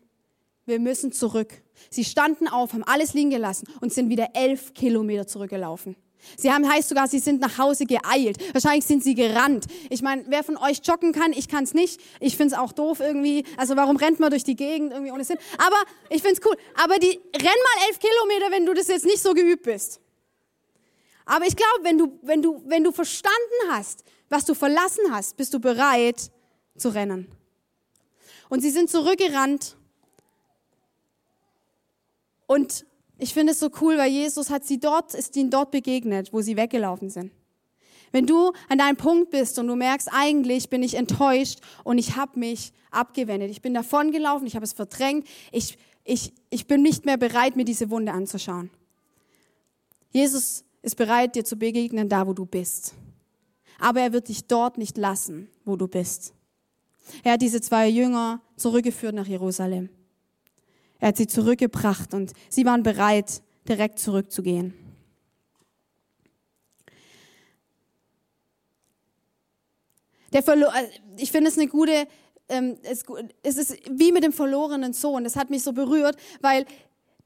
[0.64, 1.62] wir müssen zurück.
[1.90, 5.96] Sie standen auf, haben alles liegen gelassen und sind wieder elf Kilometer zurückgelaufen.
[6.36, 8.38] Sie haben, heißt sogar, sie sind nach Hause geeilt.
[8.52, 9.66] Wahrscheinlich sind sie gerannt.
[9.90, 12.00] Ich meine, wer von euch joggen kann, ich kann es nicht.
[12.20, 13.44] Ich finde es auch doof irgendwie.
[13.56, 15.38] Also warum rennt man durch die Gegend irgendwie ohne Sinn?
[15.58, 15.76] Aber
[16.10, 16.56] ich finde es cool.
[16.82, 20.00] Aber die renn mal elf Kilometer, wenn du das jetzt nicht so geübt bist.
[21.24, 23.36] Aber ich glaube, wenn du, wenn du, wenn du verstanden
[23.70, 26.30] hast, was du verlassen hast, bist du bereit,
[26.76, 27.28] zu rennen.
[28.48, 29.76] Und sie sind zurückgerannt.
[32.46, 32.86] Und
[33.18, 36.42] ich finde es so cool, weil Jesus hat sie dort, ist ihnen dort begegnet, wo
[36.42, 37.32] sie weggelaufen sind.
[38.12, 42.16] Wenn du an deinem Punkt bist und du merkst, eigentlich bin ich enttäuscht und ich
[42.16, 47.04] habe mich abgewendet, ich bin davongelaufen, ich habe es verdrängt, ich, ich, ich bin nicht
[47.04, 48.70] mehr bereit, mir diese Wunde anzuschauen.
[50.10, 52.94] Jesus ist bereit, dir zu begegnen, da wo du bist.
[53.78, 56.32] Aber er wird dich dort nicht lassen, wo du bist.
[57.22, 59.90] Er hat diese zwei Jünger zurückgeführt nach Jerusalem.
[60.98, 64.74] Er hat sie zurückgebracht und sie waren bereit, direkt zurückzugehen.
[70.32, 72.06] Der Verlo äh, ich finde es eine gute,
[72.48, 73.04] ähm, es,
[73.42, 75.24] es ist wie mit dem verlorenen Sohn.
[75.24, 76.66] Das hat mich so berührt, weil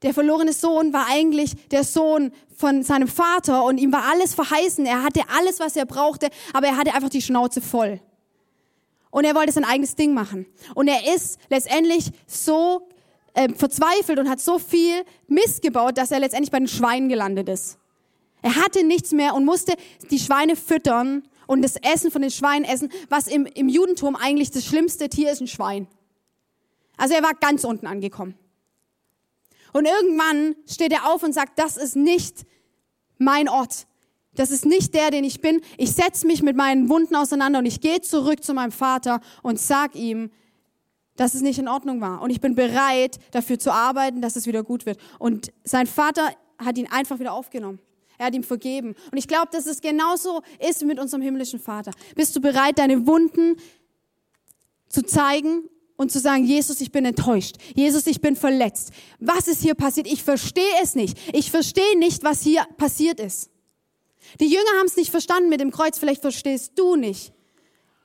[0.01, 4.85] der verlorene Sohn war eigentlich der Sohn von seinem Vater und ihm war alles verheißen.
[4.85, 7.99] Er hatte alles, was er brauchte, aber er hatte einfach die Schnauze voll
[9.11, 10.47] und er wollte sein eigenes Ding machen.
[10.73, 12.87] Und er ist letztendlich so
[13.33, 17.49] äh, verzweifelt und hat so viel Mist gebaut, dass er letztendlich bei den Schweinen gelandet
[17.49, 17.77] ist.
[18.41, 19.73] Er hatte nichts mehr und musste
[20.09, 24.51] die Schweine füttern und das Essen von den Schweinen essen, was im, im Judentum eigentlich
[24.51, 25.87] das schlimmste Tier ist, ein Schwein.
[26.97, 28.35] Also er war ganz unten angekommen.
[29.73, 32.45] Und irgendwann steht er auf und sagt, das ist nicht
[33.17, 33.87] mein Ort.
[34.35, 35.61] Das ist nicht der, den ich bin.
[35.77, 39.59] Ich setze mich mit meinen Wunden auseinander und ich gehe zurück zu meinem Vater und
[39.59, 40.31] sag ihm,
[41.21, 42.19] dass es nicht in Ordnung war.
[42.23, 44.99] Und ich bin bereit, dafür zu arbeiten, dass es wieder gut wird.
[45.19, 47.77] Und sein Vater hat ihn einfach wieder aufgenommen.
[48.17, 48.95] Er hat ihm vergeben.
[49.11, 51.91] Und ich glaube, dass es genauso ist mit unserem himmlischen Vater.
[52.15, 53.57] Bist du bereit, deine Wunden
[54.89, 57.57] zu zeigen und zu sagen, Jesus, ich bin enttäuscht.
[57.75, 58.89] Jesus, ich bin verletzt.
[59.19, 60.07] Was ist hier passiert?
[60.07, 61.19] Ich verstehe es nicht.
[61.35, 63.51] Ich verstehe nicht, was hier passiert ist.
[64.39, 67.31] Die Jünger haben es nicht verstanden mit dem Kreuz, vielleicht verstehst du nicht,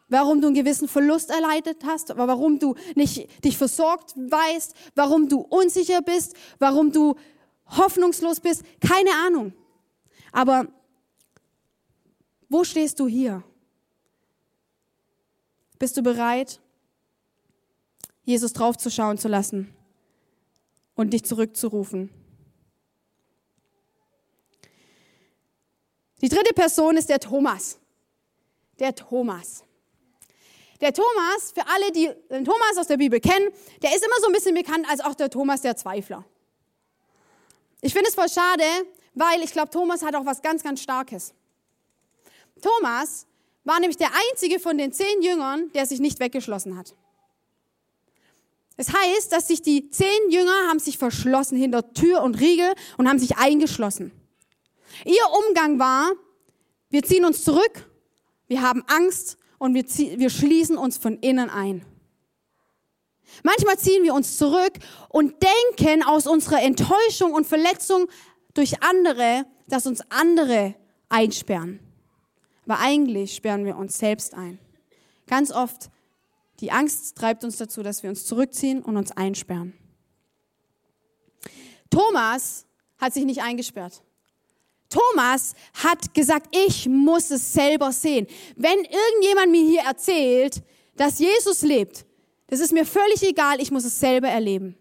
[0.09, 5.41] warum du einen gewissen Verlust erleidet hast, warum du nicht dich versorgt weißt, warum du
[5.41, 7.17] unsicher bist, warum du
[7.67, 9.53] hoffnungslos bist, keine Ahnung.
[10.33, 10.69] Aber
[12.49, 13.43] wo stehst du hier?
[15.79, 16.61] Bist du bereit,
[18.23, 19.75] Jesus draufzuschauen zu lassen
[20.95, 22.11] und dich zurückzurufen?
[26.23, 27.79] Die dritte Person ist der Thomas.
[28.79, 29.66] Der Thomas.
[30.81, 33.51] Der Thomas, für alle, die den Thomas aus der Bibel kennen,
[33.83, 36.25] der ist immer so ein bisschen bekannt als auch der Thomas der Zweifler.
[37.81, 38.65] Ich finde es voll schade,
[39.15, 41.33] weil ich glaube, Thomas hat auch was ganz, ganz Starkes.
[42.61, 43.27] Thomas
[43.65, 46.95] war nämlich der einzige von den zehn Jüngern, der sich nicht weggeschlossen hat.
[48.77, 52.73] Es das heißt, dass sich die zehn Jünger haben sich verschlossen hinter Tür und Riegel
[52.99, 54.13] und haben sich eingeschlossen.
[55.05, 56.13] Ihr Umgang war,
[56.91, 57.91] wir ziehen uns zurück,
[58.49, 59.85] wir haben Angst und wir,
[60.19, 61.85] wir schließen uns von innen ein.
[63.43, 64.73] Manchmal ziehen wir uns zurück
[65.09, 68.07] und denken aus unserer Enttäuschung und Verletzung
[68.55, 70.75] durch andere, dass uns andere
[71.09, 71.81] einsperren.
[72.65, 74.59] Aber eigentlich sperren wir uns selbst ein.
[75.27, 75.91] Ganz oft,
[76.61, 79.75] die Angst treibt uns dazu, dass wir uns zurückziehen und uns einsperren.
[81.91, 82.67] Thomas
[82.99, 84.03] hat sich nicht eingesperrt.
[84.89, 88.27] Thomas hat gesagt, ich muss es selber sehen.
[88.57, 90.63] Wenn irgendjemand mir hier erzählt,
[90.97, 92.05] dass Jesus lebt,
[92.49, 94.77] das ist mir völlig egal, ich muss es selber erleben.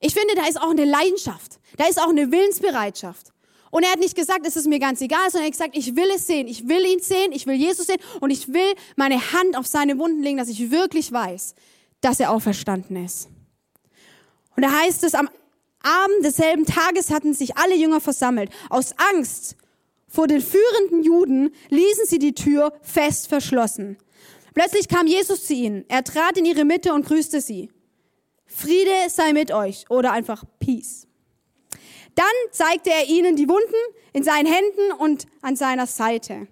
[0.00, 3.32] Ich finde, da ist auch eine Leidenschaft, da ist auch eine Willensbereitschaft.
[3.70, 5.94] Und er hat nicht gesagt, es ist mir ganz egal, sondern er hat gesagt, ich
[5.94, 9.32] will es sehen, ich will ihn sehen, ich will Jesus sehen und ich will meine
[9.32, 11.54] Hand auf seine Wunden legen, dass ich wirklich weiß,
[12.00, 13.28] dass er auferstanden ist.
[14.56, 15.30] Und da heißt es am
[15.82, 18.50] Abend desselben Tages hatten sich alle Jünger versammelt.
[18.68, 19.56] Aus Angst
[20.08, 23.96] vor den führenden Juden ließen sie die Tür fest verschlossen.
[24.54, 25.84] Plötzlich kam Jesus zu ihnen.
[25.88, 27.70] Er trat in ihre Mitte und grüßte sie.
[28.46, 31.06] Friede sei mit euch oder einfach Peace.
[32.16, 36.48] Dann zeigte er ihnen die Wunden in seinen Händen und an seiner Seite.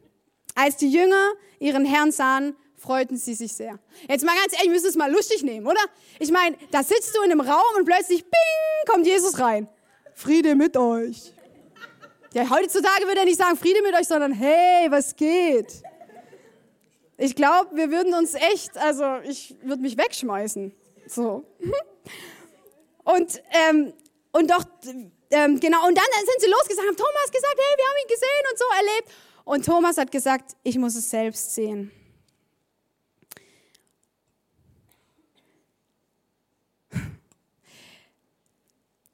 [0.55, 3.79] Als die Jünger ihren Herrn sahen, freuten sie sich sehr.
[4.09, 5.81] Jetzt mal ganz ehrlich, ich müsste es mal lustig nehmen, oder?
[6.19, 9.69] Ich meine, da sitzt du in einem Raum und plötzlich, bing, kommt Jesus rein.
[10.15, 11.33] Friede mit euch.
[12.35, 15.83] Ja, heutzutage würde er nicht sagen Friede mit euch, sondern hey, was geht?
[17.17, 20.73] Ich glaube, wir würden uns echt, also ich würde mich wegschmeißen.
[21.07, 21.45] So.
[23.05, 23.95] Und, ähm,
[24.33, 24.65] und doch,
[25.31, 28.45] ähm, genau, und dann sind sie losgesagt, haben Thomas gesagt, hey, wir haben ihn gesehen
[28.51, 29.09] und so erlebt.
[29.45, 31.91] Und Thomas hat gesagt, ich muss es selbst sehen.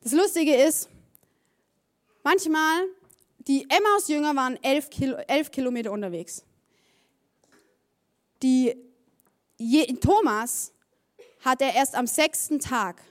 [0.04, 0.90] Das Lustige ist,
[2.22, 2.84] manchmal,
[3.38, 6.44] die Emmaus-Jünger waren elf, Kilo, elf Kilometer unterwegs.
[8.42, 8.76] Die,
[9.56, 10.74] Je, Thomas
[11.40, 13.02] hat er erst am sechsten Tag,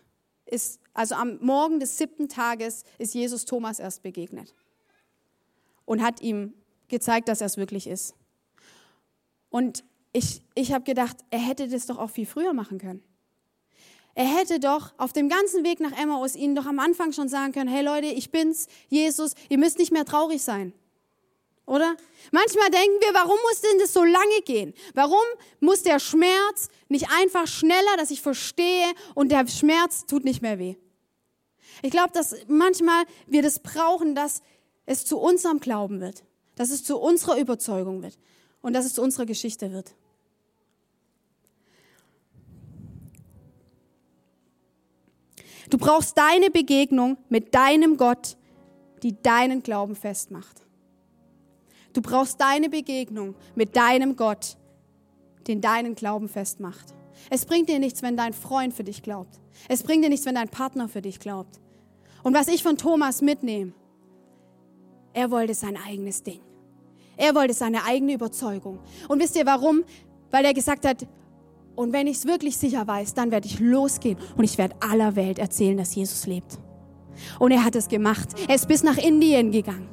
[0.45, 4.53] ist, also am Morgen des siebten Tages, ist Jesus Thomas erst begegnet
[5.86, 6.53] und hat ihm
[6.89, 8.13] gezeigt, dass er es wirklich ist.
[9.49, 13.03] Und ich, ich habe gedacht, er hätte das doch auch viel früher machen können.
[14.15, 17.52] Er hätte doch auf dem ganzen Weg nach Emmaus ihnen doch am Anfang schon sagen
[17.52, 20.73] können, hey Leute, ich bin's, Jesus, ihr müsst nicht mehr traurig sein.
[21.65, 21.95] Oder?
[22.32, 24.73] Manchmal denken wir, warum muss denn das so lange gehen?
[24.93, 25.23] Warum
[25.62, 30.60] muss der Schmerz nicht einfach schneller, dass ich verstehe und der Schmerz tut nicht mehr
[30.60, 30.76] weh?
[31.82, 34.41] Ich glaube, dass manchmal wir das brauchen, dass
[34.86, 36.23] es zu unserem Glauben wird,
[36.56, 38.17] dass es zu unserer Überzeugung wird
[38.62, 39.95] und dass es zu unserer Geschichte wird.
[45.69, 48.38] Du brauchst deine Begegnung mit deinem Gott,
[49.02, 50.62] die deinen Glauben festmacht.
[51.93, 54.58] Du brauchst deine Begegnung mit deinem Gott,
[55.47, 56.93] den deinen Glauben festmacht.
[57.30, 59.39] Es bringt dir nichts, wenn dein Freund für dich glaubt.
[59.69, 61.60] Es bringt dir nichts, wenn dein Partner für dich glaubt.
[62.23, 63.73] Und was ich von Thomas mitnehme,
[65.13, 66.41] er wollte sein eigenes Ding.
[67.17, 68.80] Er wollte seine eigene Überzeugung.
[69.08, 69.84] Und wisst ihr warum?
[70.32, 71.06] Weil er gesagt hat,
[71.75, 75.15] und wenn ich es wirklich sicher weiß, dann werde ich losgehen und ich werde aller
[75.15, 76.59] Welt erzählen, dass Jesus lebt.
[77.39, 78.29] Und er hat es gemacht.
[78.47, 79.89] Er ist bis nach Indien gegangen.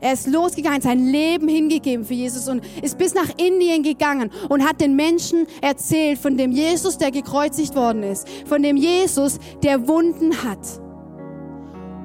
[0.00, 4.64] Er ist losgegangen, sein Leben hingegeben für Jesus und ist bis nach Indien gegangen und
[4.64, 9.88] hat den Menschen erzählt von dem Jesus, der gekreuzigt worden ist, von dem Jesus, der
[9.88, 10.80] Wunden hat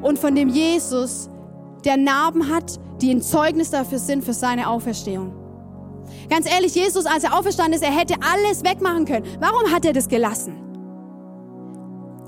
[0.02, 1.30] und von dem Jesus,
[1.86, 5.43] der Narben hat, die ein Zeugnis dafür sind für seine Auferstehung.
[6.30, 9.26] Ganz ehrlich, Jesus, als er auferstanden ist, er hätte alles wegmachen können.
[9.40, 10.56] Warum hat er das gelassen?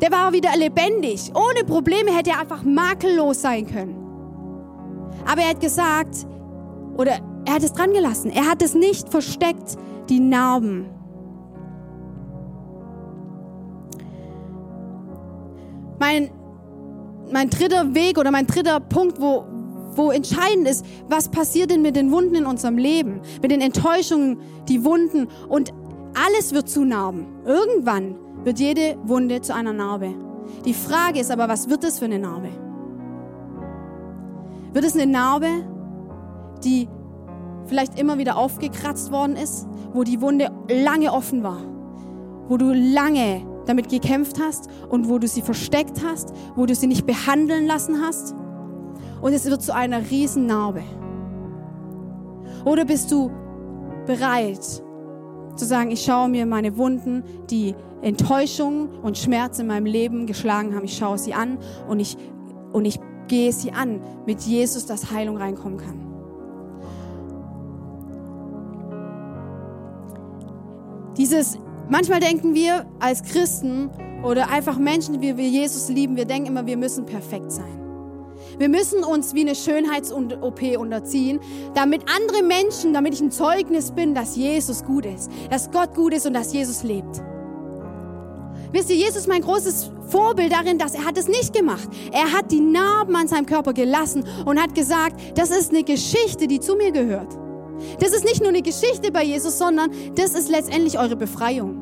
[0.01, 1.31] Der war wieder lebendig.
[1.33, 3.95] Ohne Probleme hätte er einfach makellos sein können.
[5.25, 6.27] Aber er hat gesagt,
[6.97, 8.31] oder er hat es dran gelassen.
[8.31, 9.77] Er hat es nicht versteckt,
[10.09, 10.87] die Narben.
[15.99, 16.29] Mein,
[17.31, 19.45] mein dritter Weg oder mein dritter Punkt, wo,
[19.95, 24.39] wo entscheidend ist, was passiert denn mit den Wunden in unserem Leben, mit den Enttäuschungen,
[24.67, 25.73] die Wunden und
[26.25, 27.25] alles wird zu Narben.
[27.45, 30.13] Irgendwann wird jede Wunde zu einer Narbe.
[30.65, 32.49] Die Frage ist aber, was wird es für eine Narbe?
[34.73, 35.47] Wird es eine Narbe,
[36.63, 36.87] die
[37.65, 41.61] vielleicht immer wieder aufgekratzt worden ist, wo die Wunde lange offen war,
[42.47, 46.87] wo du lange damit gekämpft hast und wo du sie versteckt hast, wo du sie
[46.87, 48.35] nicht behandeln lassen hast?
[49.25, 50.83] Und es wird zu einer riesen Narbe?
[52.63, 53.31] Oder bist du
[54.05, 54.63] bereit
[55.55, 60.75] zu sagen, ich schaue mir meine Wunden, die Enttäuschung und Schmerz in meinem Leben geschlagen
[60.75, 61.57] haben, ich schaue sie an
[61.87, 62.17] und ich,
[62.71, 65.99] und ich gehe sie an mit Jesus, dass Heilung reinkommen kann.
[71.17, 71.57] Dieses,
[71.89, 73.89] manchmal denken wir als Christen
[74.23, 77.84] oder einfach Menschen, die wir Jesus lieben, wir denken immer, wir müssen perfekt sein.
[78.57, 81.39] Wir müssen uns wie eine Schönheits-OP unterziehen,
[81.73, 86.13] damit andere Menschen, damit ich ein Zeugnis bin, dass Jesus gut ist, dass Gott gut
[86.13, 87.21] ist und dass Jesus lebt.
[88.71, 91.87] Wisst ihr, Jesus ist mein großes Vorbild darin, dass er hat es nicht gemacht.
[92.11, 96.47] Er hat die Narben an seinem Körper gelassen und hat gesagt, das ist eine Geschichte,
[96.47, 97.37] die zu mir gehört.
[97.99, 101.81] Das ist nicht nur eine Geschichte bei Jesus, sondern das ist letztendlich eure Befreiung.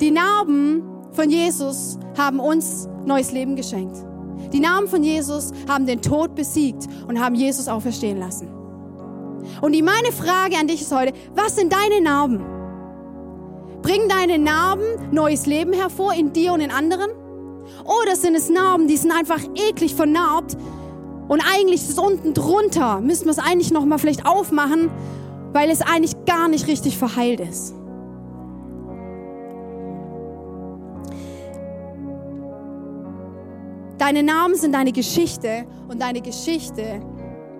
[0.00, 0.82] Die Narben
[1.12, 3.96] von Jesus haben uns neues Leben geschenkt.
[4.52, 8.48] Die Namen von Jesus haben den Tod besiegt und haben Jesus auferstehen lassen.
[9.60, 12.40] Und die meine Frage an dich ist heute, was sind deine Narben?
[13.82, 17.10] Bringen deine Narben neues Leben hervor in dir und in anderen?
[17.84, 20.56] Oder sind es Narben, die sind einfach eklig vernarbt
[21.28, 24.90] und eigentlich ist unten drunter, müssten wir es eigentlich nochmal vielleicht aufmachen,
[25.52, 27.74] weil es eigentlich gar nicht richtig verheilt ist.
[34.02, 37.00] Deine Namen sind deine Geschichte und deine Geschichte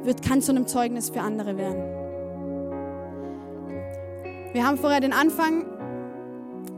[0.02, 1.84] wird, kann zu einem Zeugnis für andere werden.
[4.52, 5.64] Wir haben vorher den Anfang,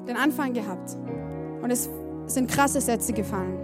[0.07, 0.99] den Anfang gehabt
[1.63, 1.89] und es
[2.27, 3.57] sind krasse Sätze gefallen.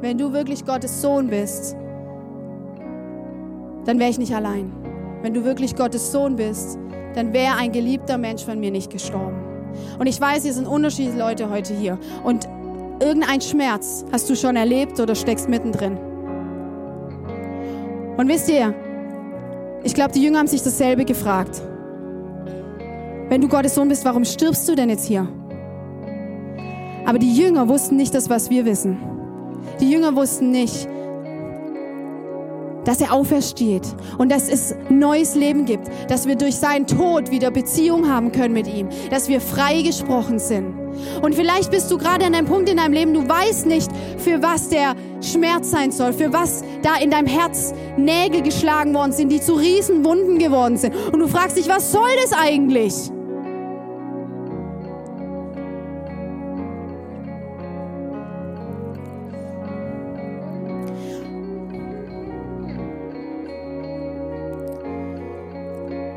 [0.00, 1.76] Wenn du wirklich Gottes Sohn bist,
[3.84, 4.72] dann wäre ich nicht allein.
[5.22, 6.76] Wenn du wirklich Gottes Sohn bist,
[7.14, 9.36] dann wäre ein geliebter Mensch von mir nicht gestorben.
[9.96, 12.00] Und ich weiß, hier sind unterschiedliche Leute heute hier.
[12.24, 12.48] Und
[13.04, 15.98] Irgendein Schmerz hast du schon erlebt oder steckst mittendrin.
[18.16, 18.74] Und wisst ihr,
[19.82, 21.60] ich glaube, die Jünger haben sich dasselbe gefragt.
[23.28, 25.28] Wenn du Gottes Sohn bist, warum stirbst du denn jetzt hier?
[27.04, 28.96] Aber die Jünger wussten nicht das, was wir wissen.
[29.80, 30.88] Die Jünger wussten nicht,
[32.86, 33.86] dass er aufersteht
[34.16, 38.54] und dass es neues Leben gibt, dass wir durch seinen Tod wieder Beziehung haben können
[38.54, 40.83] mit ihm, dass wir freigesprochen sind.
[41.22, 44.42] Und vielleicht bist du gerade an einem Punkt in deinem Leben, du weißt nicht, für
[44.42, 49.30] was der Schmerz sein soll, für was da in deinem Herz Nägel geschlagen worden sind,
[49.30, 50.94] die zu Riesenwunden geworden sind.
[51.12, 53.10] Und du fragst dich, was soll das eigentlich?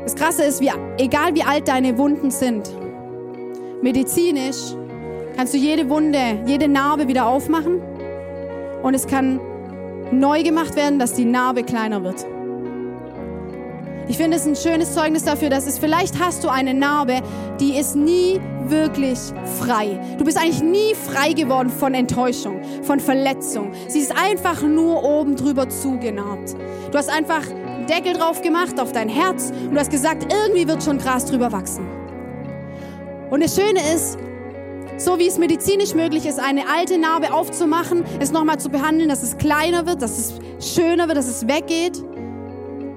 [0.04, 2.70] Das Krasse ist, wie, egal wie alt deine Wunden sind,
[3.82, 4.74] medizinisch
[5.36, 7.80] kannst du jede Wunde, jede Narbe wieder aufmachen
[8.82, 9.40] und es kann
[10.10, 12.26] neu gemacht werden, dass die Narbe kleiner wird.
[14.08, 17.20] Ich finde es ein schönes Zeugnis dafür, dass es vielleicht hast du eine Narbe,
[17.60, 19.18] die ist nie wirklich
[19.60, 20.00] frei.
[20.16, 23.70] Du bist eigentlich nie frei geworden von Enttäuschung, von Verletzung.
[23.86, 26.56] Sie ist einfach nur oben drüber zugenarbt.
[26.90, 27.42] Du hast einfach
[27.86, 31.52] Deckel drauf gemacht auf dein Herz und du hast gesagt, irgendwie wird schon Gras drüber
[31.52, 31.97] wachsen.
[33.30, 34.18] Und das Schöne ist,
[34.96, 39.22] so wie es medizinisch möglich ist, eine alte Narbe aufzumachen, es nochmal zu behandeln, dass
[39.22, 42.02] es kleiner wird, dass es schöner wird, dass es weggeht,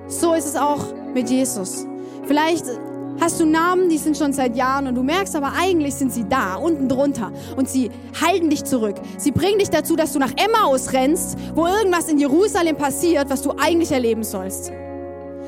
[0.08, 1.86] so ist es auch mit Jesus.
[2.26, 2.66] Vielleicht
[3.20, 6.28] hast du Namen, die sind schon seit Jahren und du merkst aber eigentlich sind sie
[6.28, 8.96] da, unten drunter und sie halten dich zurück.
[9.18, 13.42] Sie bringen dich dazu, dass du nach Emmaus rennst, wo irgendwas in Jerusalem passiert, was
[13.42, 14.72] du eigentlich erleben sollst.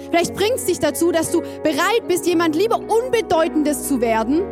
[0.10, 4.44] Vielleicht bringt es dich dazu, dass du bereit bist, jemand lieber Unbedeutendes zu werden,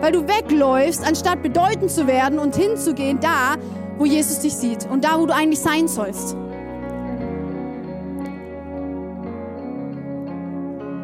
[0.00, 3.56] weil du wegläufst, anstatt bedeutend zu werden und hinzugehen da,
[3.98, 6.36] wo Jesus dich sieht und da, wo du eigentlich sein sollst.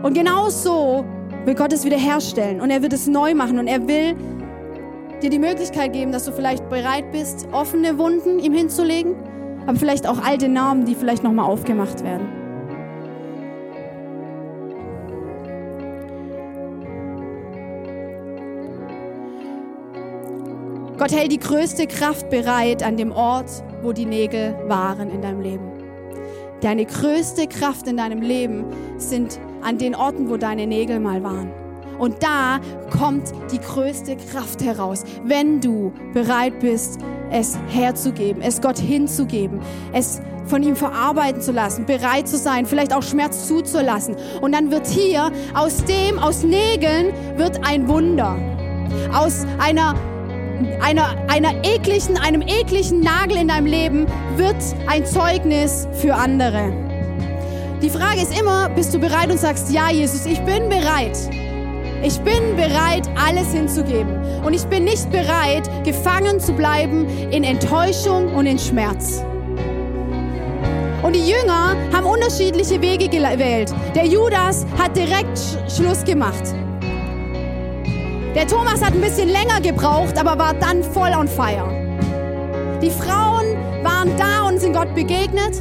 [0.03, 1.05] Und genau so
[1.45, 4.17] will Gott es wiederherstellen und er wird es neu machen und er will
[5.23, 9.15] dir die Möglichkeit geben, dass du vielleicht bereit bist, offene Wunden ihm hinzulegen,
[9.67, 12.42] aber vielleicht auch alte Narben, die vielleicht nochmal aufgemacht werden.
[20.99, 23.51] Gott hält die größte Kraft bereit an dem Ort,
[23.83, 25.73] wo die Nägel waren in deinem Leben.
[26.61, 28.65] Deine größte Kraft in deinem Leben
[28.99, 31.51] sind an den Orten, wo deine Nägel mal waren.
[31.99, 32.61] Und da
[32.97, 39.61] kommt die größte Kraft heraus, wenn du bereit bist, es herzugeben, es Gott hinzugeben,
[39.93, 44.17] es von ihm verarbeiten zu lassen, bereit zu sein, vielleicht auch Schmerz zuzulassen.
[44.41, 48.37] Und dann wird hier aus dem, aus Nägeln, wird ein Wunder.
[49.13, 49.95] Aus einer
[50.81, 56.73] einer, einer ekligen, einem ekligen Nagel in deinem Leben wird ein Zeugnis für andere.
[57.83, 61.19] Die Frage ist immer, bist du bereit und sagst, ja, Jesus, ich bin bereit.
[62.05, 64.43] Ich bin bereit, alles hinzugeben.
[64.45, 69.25] Und ich bin nicht bereit, gefangen zu bleiben in Enttäuschung und in Schmerz.
[71.03, 73.73] Und die Jünger haben unterschiedliche Wege gewählt.
[73.95, 75.39] Der Judas hat direkt
[75.69, 76.62] Schluss gemacht.
[78.35, 81.69] Der Thomas hat ein bisschen länger gebraucht, aber war dann voll on fire.
[82.81, 85.61] Die Frauen waren da und sind Gott begegnet.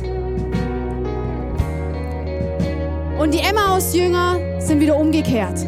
[3.19, 5.59] Und die Emmaus-Jünger sind wieder umgekehrt.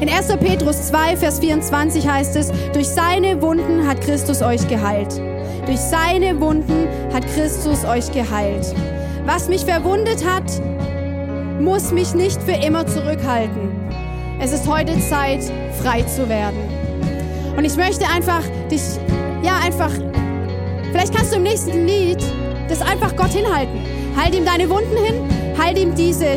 [0.00, 0.28] In 1.
[0.36, 5.20] Petrus 2, Vers 24 heißt es, durch seine Wunden hat Christus euch geheilt.
[5.66, 8.72] Durch seine Wunden hat Christus euch geheilt.
[9.26, 10.44] Was mich verwundet hat,
[11.60, 13.68] muss mich nicht für immer zurückhalten.
[14.40, 15.40] Es ist heute Zeit,
[15.82, 16.58] frei zu werden.
[17.56, 18.82] Und ich möchte einfach dich,
[19.42, 19.90] ja, einfach,
[20.90, 22.22] vielleicht kannst du im nächsten Lied
[22.68, 23.80] das einfach Gott hinhalten.
[24.16, 25.14] Halt ihm deine Wunden hin,
[25.58, 26.36] halt ihm diese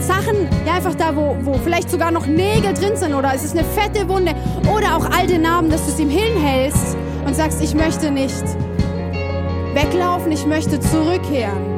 [0.00, 3.56] Sachen, ja, einfach da, wo, wo vielleicht sogar noch Nägel drin sind oder es ist
[3.56, 4.34] eine fette Wunde
[4.76, 8.44] oder auch alte Narben, dass du es ihm hinhältst und sagst, ich möchte nicht
[9.74, 11.74] weglaufen, ich möchte zurückkehren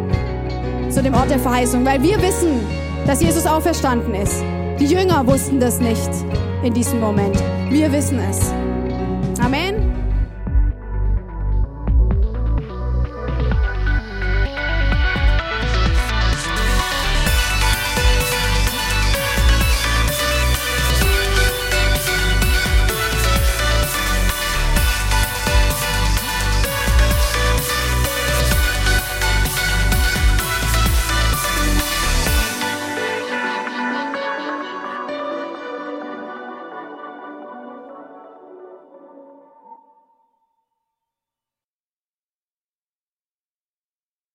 [0.90, 2.60] zu dem Ort der Verheißung, weil wir wissen,
[3.06, 4.42] dass Jesus auferstanden ist.
[4.80, 6.10] Die Jünger wussten das nicht
[6.62, 7.36] in diesem Moment.
[7.70, 8.52] Wir wissen es.